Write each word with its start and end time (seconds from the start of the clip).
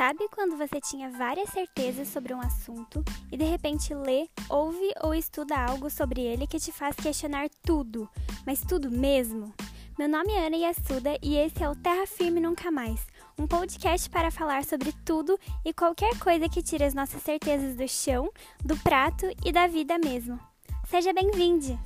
Sabe 0.00 0.30
quando 0.30 0.56
você 0.56 0.80
tinha 0.80 1.10
várias 1.10 1.50
certezas 1.50 2.08
sobre 2.08 2.32
um 2.32 2.40
assunto 2.40 3.04
e 3.30 3.36
de 3.36 3.44
repente 3.44 3.92
lê, 3.92 4.30
ouve 4.48 4.94
ou 5.02 5.14
estuda 5.14 5.54
algo 5.54 5.90
sobre 5.90 6.22
ele 6.22 6.46
que 6.46 6.58
te 6.58 6.72
faz 6.72 6.96
questionar 6.96 7.50
tudo, 7.62 8.08
mas 8.46 8.62
tudo 8.62 8.90
mesmo? 8.90 9.52
Meu 9.98 10.08
nome 10.08 10.32
é 10.32 10.46
Ana 10.46 10.56
Yassuda 10.56 11.18
e 11.22 11.36
esse 11.36 11.62
é 11.62 11.68
o 11.68 11.76
Terra 11.76 12.06
Firme 12.06 12.40
Nunca 12.40 12.70
Mais, 12.70 13.06
um 13.38 13.46
podcast 13.46 14.08
para 14.08 14.30
falar 14.30 14.64
sobre 14.64 14.90
tudo 15.04 15.38
e 15.66 15.74
qualquer 15.74 16.18
coisa 16.18 16.48
que 16.48 16.62
tire 16.62 16.84
as 16.84 16.94
nossas 16.94 17.22
certezas 17.22 17.76
do 17.76 17.86
chão, 17.86 18.32
do 18.64 18.78
prato 18.78 19.26
e 19.44 19.52
da 19.52 19.66
vida 19.66 19.98
mesmo. 19.98 20.40
Seja 20.88 21.12
bem-vinde! 21.12 21.78